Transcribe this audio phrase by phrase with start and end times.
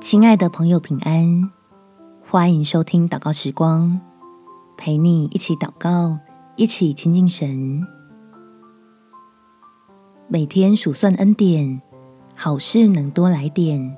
[0.00, 1.52] 亲爱的朋友，平安！
[2.26, 4.00] 欢迎收听祷告时光，
[4.78, 6.18] 陪你一起祷告，
[6.56, 7.86] 一起亲近神。
[10.26, 11.82] 每天数算恩典，
[12.34, 13.94] 好事能多来点。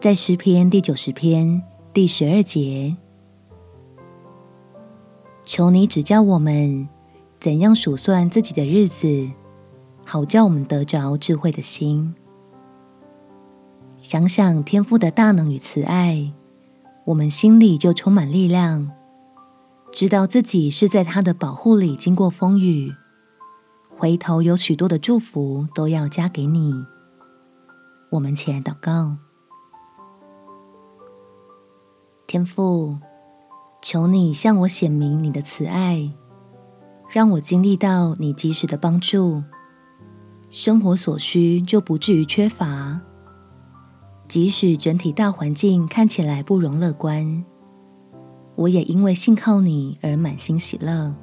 [0.00, 1.62] 在诗篇第九十篇
[1.92, 2.96] 第十二节，
[5.44, 6.88] 求你指教我们
[7.38, 9.30] 怎样数算自己的日子，
[10.06, 12.14] 好叫我们得着智慧的心。
[14.02, 16.32] 想想天父的大能与慈爱，
[17.04, 18.90] 我们心里就充满力量，
[19.92, 22.92] 知道自己是在他的保护里经过风雨，
[23.96, 26.74] 回头有许多的祝福都要加给你。
[28.10, 29.16] 我们起来祷告，
[32.26, 32.98] 天父，
[33.80, 36.10] 求你向我显明你的慈爱，
[37.08, 39.44] 让我经历到你及时的帮助，
[40.50, 43.00] 生活所需就不至于缺乏。
[44.32, 47.44] 即使整体大环境看起来不容乐观，
[48.54, 51.14] 我也因为信靠你而满心喜乐，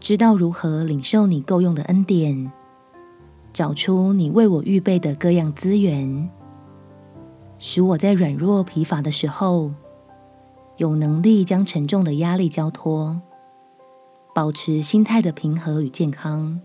[0.00, 2.50] 知道如何领受你够用的恩典，
[3.52, 6.28] 找出你为我预备的各样资源，
[7.60, 9.70] 使我在软弱疲乏的时候，
[10.76, 13.22] 有能力将沉重的压力交托，
[14.34, 16.60] 保持心态的平和与健康。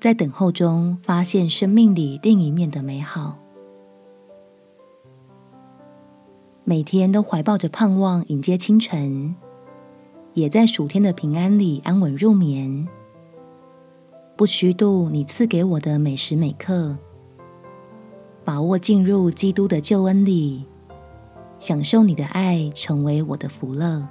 [0.00, 3.36] 在等候中，发现生命里另一面的美好。
[6.64, 9.36] 每天都怀抱着盼望迎接清晨，
[10.32, 12.88] 也在暑天的平安里安稳入眠。
[14.36, 16.96] 不虚度你赐给我的每时每刻，
[18.42, 20.64] 把握进入基督的救恩里，
[21.58, 24.08] 享受你的爱，成为我的福乐。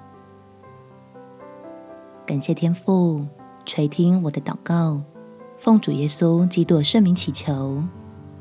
[2.28, 3.26] 感谢天父
[3.66, 5.02] 垂听我的祷告。
[5.60, 7.84] 奉主耶稣基督圣名祈求，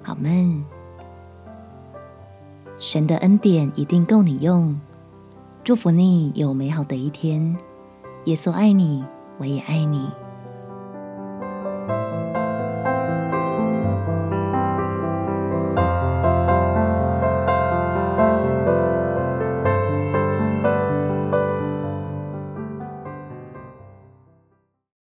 [0.04, 0.64] 阿门。
[2.76, 4.80] 神的恩典一定够你用，
[5.64, 7.56] 祝福你有美好的一天。
[8.26, 9.04] 耶稣爱你，
[9.38, 10.08] 我也爱你。